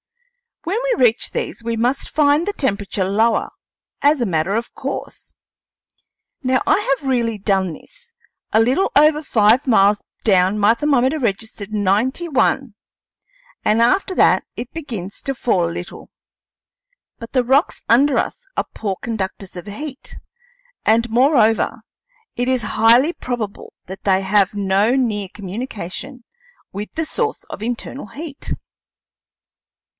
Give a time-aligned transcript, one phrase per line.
[0.63, 3.49] When we reach these, we must find the temperature lower,
[4.01, 5.33] as a matter of course.
[6.43, 8.13] Now I have really done this.
[8.51, 12.73] A little over five miles down my thermometer registered ninety one,
[13.63, 16.09] and after that it began to fall a little.
[17.19, 20.17] But the rocks under us are poor conductors of heat;
[20.83, 21.81] and, moreover,
[22.35, 26.23] it is highly probable that they have no near communication
[26.71, 28.51] with the source of internal heat."